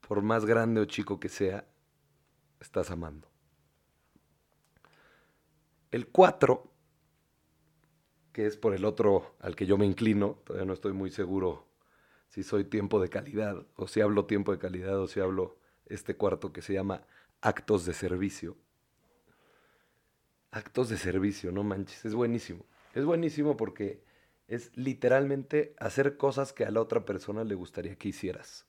por 0.07 0.23
más 0.23 0.45
grande 0.45 0.81
o 0.81 0.85
chico 0.85 1.19
que 1.19 1.29
sea, 1.29 1.67
estás 2.59 2.89
amando. 2.89 3.29
El 5.91 6.07
4, 6.07 6.71
que 8.31 8.45
es 8.45 8.57
por 8.57 8.73
el 8.73 8.85
otro 8.85 9.35
al 9.39 9.55
que 9.55 9.65
yo 9.65 9.77
me 9.77 9.85
inclino, 9.85 10.39
todavía 10.43 10.65
no 10.65 10.73
estoy 10.73 10.93
muy 10.93 11.09
seguro 11.09 11.67
si 12.27 12.43
soy 12.43 12.63
tiempo 12.63 13.01
de 13.01 13.09
calidad, 13.09 13.65
o 13.75 13.87
si 13.87 14.01
hablo 14.01 14.25
tiempo 14.25 14.51
de 14.51 14.59
calidad, 14.59 14.99
o 14.99 15.07
si 15.07 15.19
hablo 15.19 15.57
este 15.87 16.15
cuarto 16.15 16.53
que 16.53 16.61
se 16.61 16.73
llama 16.73 17.03
actos 17.41 17.85
de 17.85 17.93
servicio. 17.93 18.55
Actos 20.51 20.89
de 20.89 20.97
servicio, 20.97 21.51
no 21.51 21.63
manches, 21.63 22.05
es 22.05 22.13
buenísimo. 22.13 22.65
Es 22.93 23.03
buenísimo 23.05 23.57
porque 23.57 24.03
es 24.47 24.75
literalmente 24.77 25.75
hacer 25.79 26.17
cosas 26.17 26.53
que 26.53 26.65
a 26.65 26.71
la 26.71 26.81
otra 26.81 27.05
persona 27.05 27.43
le 27.43 27.55
gustaría 27.55 27.95
que 27.95 28.09
hicieras. 28.09 28.67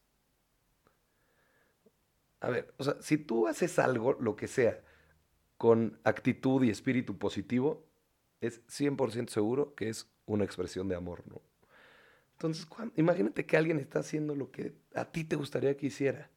A 2.40 2.48
ver, 2.48 2.72
o 2.78 2.84
sea, 2.84 2.96
si 3.00 3.18
tú 3.18 3.46
haces 3.46 3.78
algo, 3.78 4.16
lo 4.20 4.36
que 4.36 4.48
sea, 4.48 4.82
con 5.60 6.00
actitud 6.04 6.64
y 6.64 6.70
espíritu 6.70 7.18
positivo, 7.18 7.86
es 8.40 8.66
100% 8.68 9.28
seguro 9.28 9.74
que 9.74 9.90
es 9.90 10.10
una 10.24 10.42
expresión 10.42 10.88
de 10.88 10.94
amor, 10.94 11.22
¿no? 11.28 11.42
Entonces, 12.32 12.66
imagínate 12.96 13.44
que 13.44 13.58
alguien 13.58 13.78
está 13.78 13.98
haciendo 13.98 14.34
lo 14.34 14.50
que 14.50 14.72
a 14.94 15.12
ti 15.12 15.22
te 15.22 15.36
gustaría 15.36 15.76
que 15.76 15.88
hiciera. 15.88 16.30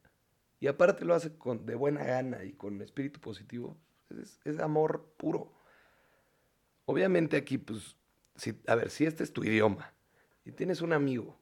Y 0.60 0.66
aparte 0.66 1.06
lo 1.06 1.14
hace 1.14 1.38
con, 1.38 1.64
de 1.64 1.74
buena 1.74 2.04
gana 2.04 2.44
y 2.44 2.52
con 2.52 2.82
espíritu 2.82 3.18
positivo. 3.18 3.78
Es, 4.44 4.58
amor 4.58 5.14
puro. 5.16 5.54
Obviamente 6.84 7.38
aquí, 7.38 7.56
pues, 7.56 7.96
si, 8.36 8.60
a 8.66 8.74
ver, 8.74 8.90
si 8.90 9.06
este 9.06 9.24
es 9.24 9.32
tu 9.32 9.42
idioma 9.42 9.94
y 10.44 10.52
tienes 10.52 10.82
un 10.82 10.92
amigo 10.92 11.38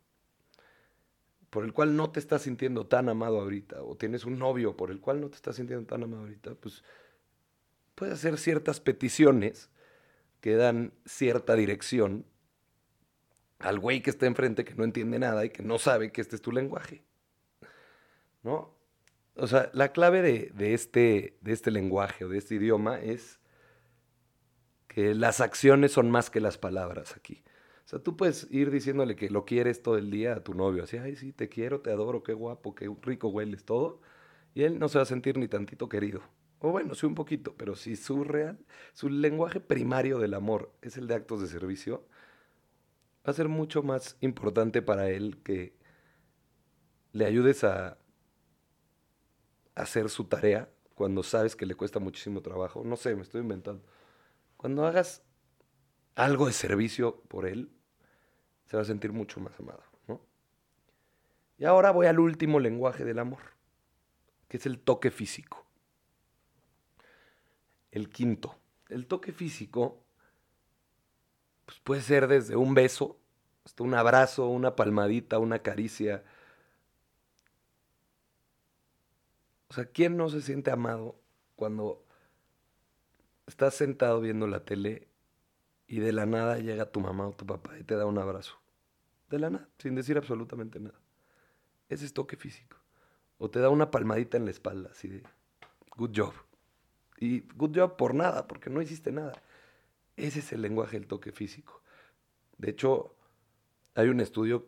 por 1.51 1.65
el 1.65 1.73
cual 1.73 1.97
no 1.97 2.13
te 2.13 2.21
estás 2.21 2.43
sintiendo 2.43 2.87
tan 2.87 3.09
amado 3.09 3.41
ahorita, 3.41 3.83
o 3.83 3.97
tienes 3.97 4.25
un 4.25 4.39
novio 4.39 4.77
por 4.77 4.93
el 4.93 5.01
cual 5.01 5.21
no 5.21 5.31
te 5.31 5.35
estás 5.35 5.57
sintiendo 5.57 5.85
tan 5.85 6.05
amado 6.05 6.23
ahorita, 6.23 6.55
pues 6.55 6.85
puedes 7.95 8.15
hacer 8.15 8.39
ciertas 8.39 8.81
peticiones 8.81 9.71
que 10.41 10.57
dan 10.57 10.93
cierta 11.05 11.55
dirección 11.55 12.27
al 13.59 13.79
güey 13.79 14.03
que 14.03 14.11
está 14.11 14.27
enfrente 14.27 14.65
que 14.65 14.75
no 14.75 14.85
entiende 14.85 15.19
nada 15.19 15.45
y 15.45 15.51
que 15.51 15.63
no 15.63 15.79
sabe 15.79 16.11
que 16.11 16.21
este 16.21 16.37
es 16.37 16.43
tu 16.43 16.53
lenguaje. 16.53 17.05
¿No? 18.43 18.75
O 19.37 19.47
sea, 19.47 19.71
la 19.73 19.93
clave 19.93 20.21
de, 20.21 20.51
de, 20.55 20.75
este, 20.75 21.39
de 21.41 21.53
este 21.53 21.71
lenguaje 21.71 22.25
o 22.25 22.29
de 22.29 22.39
este 22.39 22.57
idioma 22.57 23.01
es 23.01 23.39
que 24.89 25.15
las 25.15 25.41
acciones 25.41 25.93
son 25.93 26.11
más 26.11 26.29
que 26.29 26.41
las 26.41 26.59
palabras 26.59 27.17
aquí. 27.17 27.43
O 27.85 27.89
sea, 27.89 27.99
tú 27.99 28.17
puedes 28.17 28.47
ir 28.51 28.71
diciéndole 28.71 29.17
que 29.17 29.31
lo 29.31 29.45
quieres 29.45 29.83
todo 29.83 29.97
el 29.97 30.11
día 30.11 30.35
a 30.35 30.45
tu 30.45 30.55
novio, 30.55 30.85
así, 30.85 30.99
ay, 30.99 31.17
sí, 31.17 31.33
te 31.33 31.49
quiero, 31.49 31.81
te 31.81 31.91
adoro, 31.91 32.23
qué 32.23 32.35
guapo, 32.35 32.75
qué 32.75 32.91
rico 33.03 33.29
hueles, 33.29 33.65
todo, 33.65 34.01
y 34.55 34.65
él 34.65 34.79
no 34.79 34.89
se 34.89 34.99
va 34.99 35.03
a 35.03 35.07
sentir 35.07 35.39
ni 35.39 35.49
tantito 35.49 35.89
querido. 35.89 36.21
O 36.65 36.71
bueno, 36.71 36.95
sí 36.95 37.07
un 37.07 37.17
poquito, 37.17 37.57
pero 37.57 37.75
si 37.75 37.97
su 37.97 38.23
real, 38.23 38.57
su 38.93 39.09
lenguaje 39.09 39.59
primario 39.59 40.21
del 40.21 40.33
amor 40.33 40.73
es 40.81 40.97
el 40.97 41.09
de 41.09 41.17
actos 41.17 41.41
de 41.41 41.49
servicio, 41.49 42.07
va 43.27 43.33
a 43.33 43.35
ser 43.35 43.49
mucho 43.49 43.83
más 43.83 44.17
importante 44.21 44.81
para 44.81 45.11
él 45.11 45.43
que 45.43 45.77
le 47.11 47.27
ayudes 47.27 47.65
a 47.65 47.99
hacer 49.75 50.09
su 50.09 50.27
tarea 50.27 50.71
cuando 50.95 51.25
sabes 51.25 51.57
que 51.57 51.67
le 51.67 51.75
cuesta 51.75 51.99
muchísimo 51.99 52.43
trabajo. 52.43 52.85
No 52.85 52.95
sé, 52.95 53.17
me 53.17 53.23
estoy 53.23 53.41
inventando. 53.41 53.85
Cuando 54.57 54.87
hagas 54.87 55.25
algo 56.15 56.47
de 56.47 56.53
servicio 56.53 57.23
por 57.23 57.45
él, 57.45 57.73
se 58.67 58.77
va 58.77 58.83
a 58.83 58.87
sentir 58.87 59.13
mucho 59.13 59.41
más 59.41 59.59
amado, 59.59 59.83
¿no? 60.07 60.21
Y 61.59 61.65
ahora 61.65 61.91
voy 61.91 62.07
al 62.07 62.21
último 62.21 62.61
lenguaje 62.61 63.05
del 63.05 63.19
amor, 63.19 63.41
que 64.47 64.59
es 64.59 64.67
el 64.67 64.79
toque 64.79 65.11
físico. 65.11 65.67
El 67.93 68.09
quinto. 68.09 68.57
El 68.89 69.07
toque 69.07 69.33
físico 69.33 70.03
pues 71.65 71.79
puede 71.79 72.03
ser 72.03 72.27
desde 72.27 72.57
un 72.57 72.75
beso, 72.75 73.19
hasta 73.65 73.85
un 73.85 73.95
abrazo, 73.95 74.49
una 74.49 74.75
palmadita, 74.75 75.39
una 75.39 75.61
caricia. 75.61 76.25
O 79.69 79.75
sea, 79.75 79.85
¿quién 79.87 80.17
no 80.17 80.29
se 80.29 80.43
siente 80.43 80.73
amado 80.73 81.15
cuando 81.55 82.05
estás 83.47 83.75
sentado 83.75 84.21
viendo 84.21 84.47
la 84.47 84.65
tele 84.65 85.09
y 85.87 86.01
de 86.01 86.13
la 86.13 86.27
nada 86.27 86.59
llega 86.59 86.91
tu 86.91 87.01
mamá 87.01 87.29
o 87.29 87.33
tu 87.33 87.47
papá 87.47 87.79
y 87.79 87.85
te 87.85 87.97
da 87.97 88.07
un 88.07 88.19
abrazo. 88.19 88.55
De 89.29 89.39
la 89.39 89.51
nada, 89.51 89.69
sin 89.79 89.95
decir 89.95 90.17
absolutamente 90.17 90.81
nada. 90.81 90.99
Ese 91.89 92.07
es 92.07 92.15
toque 92.15 92.37
físico. 92.37 92.79
O 93.39 93.51
te 93.51 93.61
da 93.61 93.69
una 93.69 93.91
palmadita 93.91 94.37
en 94.37 94.45
la 94.45 94.51
espalda, 94.51 94.91
así 94.93 95.09
de, 95.09 95.23
good 95.97 96.13
job. 96.17 96.33
Y 97.23 97.45
good 97.55 97.79
job 97.79 97.97
por 97.97 98.15
nada, 98.15 98.49
porque 98.49 98.69
no 98.69 98.83
hiciste 98.83 99.13
nada. 99.13 99.41
Ese 100.17 100.41
es 100.41 100.53
el 100.53 100.61
lenguaje 100.61 100.99
del 100.99 101.07
toque 101.07 101.31
físico. 101.31 101.81
De 102.59 102.71
hecho, 102.71 103.15
hay 103.95 104.09
un 104.09 104.19
estudio 104.19 104.67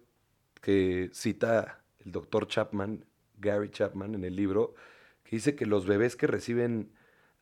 que 0.60 1.10
cita 1.12 1.82
el 1.98 2.12
doctor 2.12 2.46
Chapman, 2.46 3.04
Gary 3.38 3.70
Chapman, 3.70 4.14
en 4.14 4.22
el 4.22 4.36
libro, 4.36 4.76
que 5.24 5.34
dice 5.34 5.56
que 5.56 5.66
los 5.66 5.84
bebés 5.84 6.14
que 6.14 6.28
reciben 6.28 6.92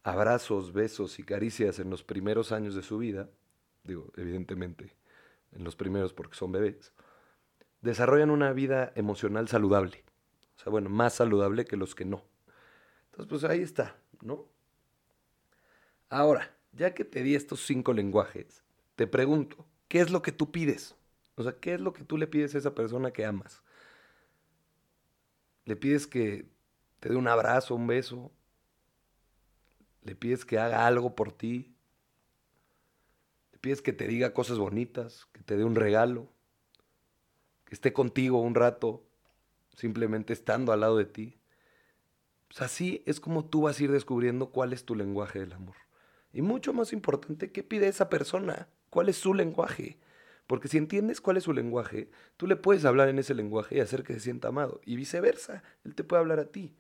abrazos, 0.03 0.73
besos 0.73 1.19
y 1.19 1.25
caricias 1.25 1.79
en 1.79 1.91
los 1.91 2.03
primeros 2.03 2.51
años 2.51 2.75
de 2.75 2.81
su 2.81 2.97
vida, 2.97 3.29
digo, 3.85 4.11
evidentemente 4.17 4.97
en 5.55 5.63
los 5.63 5.77
primeros 5.77 6.15
porque 6.15 6.37
son 6.37 6.53
bebés, 6.53 6.95
desarrollan 7.83 8.31
una 8.31 8.55
vida 8.55 8.95
emocional 8.95 9.47
saludable. 9.47 10.05
O 10.57 10.61
sea, 10.63 10.71
bueno, 10.71 10.89
más 10.89 11.13
saludable 11.13 11.67
que 11.67 11.77
los 11.77 11.95
que 11.95 12.07
no. 12.07 12.25
Entonces, 13.11 13.29
pues 13.29 13.45
ahí 13.45 13.61
está, 13.61 13.99
¿no? 14.23 14.51
Ahora, 16.13 16.55
ya 16.73 16.93
que 16.93 17.07
te 17.07 17.23
di 17.23 17.35
estos 17.35 17.65
cinco 17.65 17.95
lenguajes, 17.95 18.63
te 18.97 19.07
pregunto, 19.07 19.65
¿qué 19.89 20.01
es 20.01 20.11
lo 20.11 20.21
que 20.21 20.31
tú 20.31 20.53
pides? 20.53 20.95
O 21.37 21.43
sea, 21.43 21.59
¿qué 21.59 21.73
es 21.73 21.81
lo 21.81 21.95
que 21.95 22.05
tú 22.05 22.19
le 22.19 22.27
pides 22.27 22.55
a 22.55 22.59
esa 22.59 22.75
persona 22.75 23.15
que 23.15 23.25
amas? 23.25 23.63
¿Le 25.65 25.75
pides 25.75 26.07
que 26.07 26.51
te 27.01 27.09
dé 27.09 27.17
un 27.17 27.29
abrazo, 27.29 27.75
un 27.75 27.87
beso, 27.87 28.31
le 30.03 30.15
pides 30.15 30.45
que 30.45 30.59
haga 30.59 30.87
algo 30.87 31.17
por 31.17 31.33
ti, 31.33 31.75
le 33.53 33.59
pides 33.61 33.81
que 33.81 33.95
te 33.95 34.07
diga 34.07 34.35
cosas 34.35 34.59
bonitas, 34.59 35.29
que 35.33 35.43
te 35.43 35.57
dé 35.57 35.65
un 35.65 35.77
regalo, 35.77 36.29
que 37.65 37.75
esté 37.75 37.95
contigo 37.95 38.39
un 38.39 38.55
rato, 38.55 39.03
simplemente 39.75 40.35
estando 40.35 40.73
al 40.73 40.81
lado 40.81 40.99
de 40.99 41.07
ti. 41.07 41.41
Pues 42.49 42.61
así 42.61 43.03
es 43.07 43.19
como 43.19 43.47
tú 43.47 43.63
vas 43.63 43.81
a 43.81 43.85
ir 43.85 43.91
descubriendo 43.91 44.51
cuál 44.51 44.75
es 44.75 44.85
tu 44.85 44.95
lenguaje 44.95 45.41
del 45.41 45.55
amor. 45.55 45.77
Y 46.33 46.43
mucho 46.43 46.73
más 46.73 46.93
importante, 46.93 47.53
¿qué 47.53 47.63
pide 47.63 47.89
esa 47.89 48.09
persona? 48.09 48.69
¿Cuál 48.91 49.09
es 49.09 49.17
su 49.17 49.35
lenguaje? 49.35 49.99
Porque 50.47 50.69
si 50.69 50.79
entiendes 50.79 51.21
cuál 51.21 51.37
es 51.37 51.45
su 51.45 51.53
lenguaje, 51.53 52.11
tú 52.37 52.47
le 52.47 52.57
puedes 52.57 52.85
hablar 52.85 53.09
en 53.09 53.19
ese 53.19 53.35
lenguaje 53.35 53.77
y 53.77 53.81
hacer 53.81 54.03
que 54.03 54.15
se 54.15 54.21
sienta 54.21 54.49
amado. 54.49 54.81
Y 54.85 54.97
viceversa, 54.97 55.63
él 55.85 55.95
te 55.95 56.05
puede 56.05 56.21
hablar 56.21 56.41
a 56.41 56.47
ti. 56.47 56.75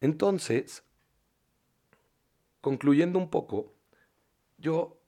Entonces, 0.00 0.82
concluyendo 2.60 3.18
un 3.18 3.30
poco, 3.30 3.74
yo, 4.58 5.00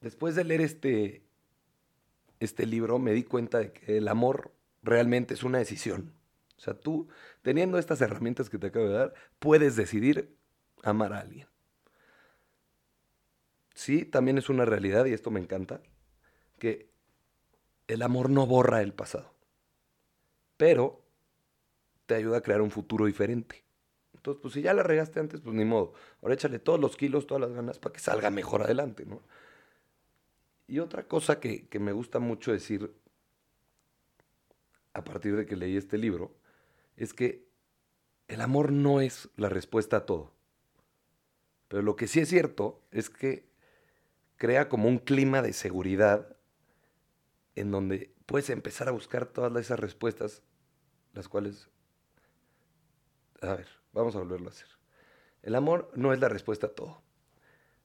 después 0.00 0.34
de 0.34 0.44
leer 0.44 0.60
este, 0.60 1.24
este 2.38 2.66
libro, 2.66 2.98
me 2.98 3.12
di 3.12 3.24
cuenta 3.24 3.58
de 3.58 3.72
que 3.72 3.98
el 3.98 4.08
amor 4.08 4.52
realmente 4.82 5.34
es 5.34 5.42
una 5.42 5.58
decisión. 5.58 6.14
O 6.56 6.60
sea, 6.60 6.74
tú, 6.74 7.08
teniendo 7.42 7.78
estas 7.78 8.00
herramientas 8.00 8.50
que 8.50 8.58
te 8.58 8.68
acabo 8.68 8.86
de 8.86 8.94
dar, 8.94 9.14
puedes 9.38 9.76
decidir 9.76 10.36
amar 10.82 11.12
a 11.12 11.20
alguien. 11.20 11.49
Sí, 13.80 14.04
también 14.04 14.36
es 14.36 14.50
una 14.50 14.66
realidad, 14.66 15.06
y 15.06 15.14
esto 15.14 15.30
me 15.30 15.40
encanta, 15.40 15.80
que 16.58 16.90
el 17.88 18.02
amor 18.02 18.28
no 18.28 18.46
borra 18.46 18.82
el 18.82 18.92
pasado, 18.92 19.32
pero 20.58 21.00
te 22.04 22.14
ayuda 22.14 22.36
a 22.36 22.40
crear 22.42 22.60
un 22.60 22.70
futuro 22.70 23.06
diferente. 23.06 23.64
Entonces, 24.12 24.42
pues 24.42 24.52
si 24.52 24.60
ya 24.60 24.74
la 24.74 24.82
regaste 24.82 25.18
antes, 25.18 25.40
pues 25.40 25.56
ni 25.56 25.64
modo. 25.64 25.94
Ahora 26.20 26.34
échale 26.34 26.58
todos 26.58 26.78
los 26.78 26.94
kilos, 26.94 27.26
todas 27.26 27.40
las 27.40 27.52
ganas 27.54 27.78
para 27.78 27.94
que 27.94 28.00
salga 28.00 28.28
mejor 28.28 28.64
adelante, 28.64 29.06
¿no? 29.06 29.22
Y 30.68 30.80
otra 30.80 31.08
cosa 31.08 31.40
que, 31.40 31.66
que 31.66 31.78
me 31.78 31.92
gusta 31.92 32.18
mucho 32.18 32.52
decir 32.52 32.94
a 34.92 35.02
partir 35.04 35.36
de 35.36 35.46
que 35.46 35.56
leí 35.56 35.78
este 35.78 35.96
libro 35.96 36.34
es 36.98 37.14
que 37.14 37.48
el 38.28 38.42
amor 38.42 38.72
no 38.72 39.00
es 39.00 39.30
la 39.36 39.48
respuesta 39.48 39.96
a 39.96 40.04
todo. 40.04 40.34
Pero 41.68 41.80
lo 41.80 41.96
que 41.96 42.08
sí 42.08 42.20
es 42.20 42.28
cierto 42.28 42.82
es 42.90 43.08
que 43.08 43.48
crea 44.40 44.70
como 44.70 44.88
un 44.88 44.96
clima 44.96 45.42
de 45.42 45.52
seguridad 45.52 46.34
en 47.56 47.70
donde 47.70 48.14
puedes 48.24 48.48
empezar 48.48 48.88
a 48.88 48.90
buscar 48.90 49.26
todas 49.26 49.54
esas 49.62 49.78
respuestas, 49.78 50.42
las 51.12 51.28
cuales... 51.28 51.68
A 53.42 53.54
ver, 53.54 53.66
vamos 53.92 54.16
a 54.16 54.20
volverlo 54.20 54.48
a 54.48 54.52
hacer. 54.52 54.68
El 55.42 55.54
amor 55.54 55.92
no 55.94 56.14
es 56.14 56.20
la 56.20 56.30
respuesta 56.30 56.68
a 56.68 56.70
todo. 56.70 57.02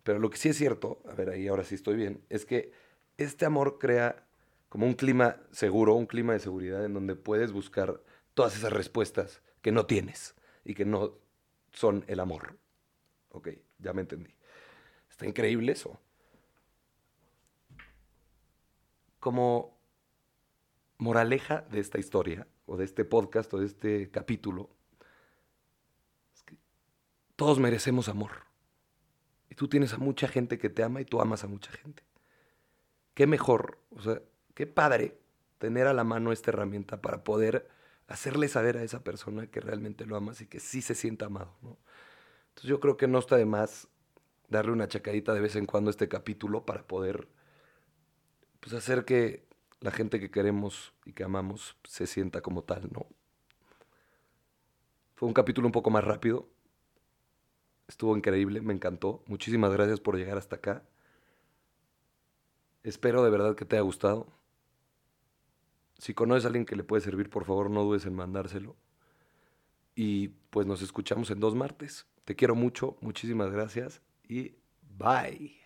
Pero 0.04 0.20
lo 0.20 0.30
que 0.30 0.38
sí 0.38 0.48
es 0.48 0.58
cierto, 0.58 1.02
a 1.10 1.14
ver, 1.14 1.30
ahí 1.30 1.46
ahora 1.50 1.66
sí 1.66 1.76
estoy 1.76 1.98
bien, 1.98 2.24
es 2.30 2.46
que 2.46 2.72
este 3.18 3.44
amor 3.46 3.78
crea 3.78 4.26
como 4.70 4.86
un 4.86 4.94
clima 4.94 5.42
seguro, 5.52 5.94
un 5.96 6.06
clima 6.06 6.32
de 6.32 6.40
seguridad 6.40 6.86
en 6.86 6.94
donde 6.94 7.18
puedes 7.18 7.52
buscar 7.52 8.02
todas 8.34 8.56
esas 8.56 8.72
respuestas 8.72 9.42
que 9.62 9.74
no 9.74 9.88
tienes 9.88 10.36
y 10.64 10.74
que 10.74 10.86
no 10.86 11.18
son 11.74 12.06
el 12.08 12.22
amor. 12.22 12.58
Ok, 13.28 13.50
ya 13.78 13.92
me 13.92 14.04
entendí. 14.04 14.34
Está 15.10 15.26
increíble 15.26 15.74
eso. 15.74 16.00
Como 19.26 19.76
moraleja 21.00 21.62
de 21.72 21.80
esta 21.80 21.98
historia, 21.98 22.46
o 22.68 22.78
de 22.78 22.86
este 22.86 23.06
podcast, 23.06 23.52
o 23.56 23.58
de 23.58 23.66
este 23.66 24.12
capítulo, 24.12 24.70
es 26.36 26.44
que 26.44 26.56
todos 27.36 27.58
merecemos 27.58 28.08
amor. 28.08 28.44
Y 29.50 29.56
tú 29.56 29.68
tienes 29.68 29.94
a 29.94 29.98
mucha 29.98 30.28
gente 30.28 30.60
que 30.60 30.70
te 30.70 30.84
ama 30.84 31.02
y 31.02 31.06
tú 31.06 31.22
amas 31.22 31.44
a 31.44 31.48
mucha 31.48 31.72
gente. 31.72 32.04
Qué 33.16 33.26
mejor, 33.26 33.80
o 33.90 34.02
sea, 34.04 34.22
qué 34.54 34.68
padre 34.68 35.18
tener 35.58 35.88
a 35.88 35.94
la 35.96 36.04
mano 36.04 36.32
esta 36.32 36.52
herramienta 36.52 37.02
para 37.02 37.24
poder 37.24 37.68
hacerle 38.06 38.48
saber 38.48 38.78
a 38.78 38.84
esa 38.84 39.04
persona 39.04 39.48
que 39.48 39.60
realmente 39.60 40.06
lo 40.06 40.18
amas 40.18 40.40
y 40.42 40.46
que 40.46 40.60
sí 40.60 40.84
se 40.84 40.94
sienta 40.94 41.26
amado. 41.26 41.58
Entonces 42.50 42.70
yo 42.70 42.80
creo 42.80 42.96
que 42.96 43.08
no 43.08 43.18
está 43.18 43.38
de 43.38 43.48
más 43.48 43.88
darle 44.50 44.72
una 44.72 44.88
chacadita 44.88 45.34
de 45.34 45.42
vez 45.42 45.56
en 45.56 45.66
cuando 45.66 45.90
a 45.90 45.94
este 45.94 46.08
capítulo 46.08 46.64
para 46.64 46.86
poder 46.86 47.28
pues, 48.66 48.74
hacer 48.74 49.06
que 49.06 49.48
la 49.80 49.92
gente 49.92 50.20
que 50.20 50.32
queremos 50.32 50.92
y 51.06 51.14
que 51.14 51.24
amamos 51.24 51.78
se 51.84 52.08
sienta 52.08 52.42
como 52.42 52.64
tal, 52.64 52.90
¿no? 52.92 53.06
Fue 55.14 55.28
un 55.28 55.36
capítulo 55.36 55.68
un 55.68 55.72
poco 55.72 55.92
más 55.92 56.04
rápido. 56.04 56.50
Estuvo 57.88 58.18
increíble, 58.18 58.62
me 58.62 58.74
encantó. 58.74 59.24
Muchísimas 59.28 59.72
gracias 59.72 60.00
por 60.00 60.18
llegar 60.18 60.40
hasta 60.40 60.56
acá. 60.56 60.84
Espero 62.82 63.24
de 63.24 63.30
verdad 63.30 63.56
que 63.56 63.66
te 63.66 63.76
haya 63.76 63.84
gustado. 63.84 64.26
Si 66.00 66.16
conoces 66.16 66.46
a 66.46 66.48
alguien 66.48 66.66
que 66.66 66.76
le 66.76 66.84
puede 66.84 67.04
servir, 67.04 67.30
por 67.30 67.46
favor 67.46 67.70
no 67.70 67.84
dudes 67.84 68.08
en 68.08 68.16
mandárselo. 68.16 68.76
Y 69.94 70.30
pues 70.50 70.66
nos 70.66 70.82
escuchamos 70.82 71.30
en 71.30 71.40
dos 71.40 71.54
martes. 71.54 72.08
Te 72.24 72.36
quiero 72.36 72.56
mucho, 72.56 72.98
muchísimas 73.00 73.52
gracias 73.52 74.02
y 74.28 74.56
bye. 74.98 75.65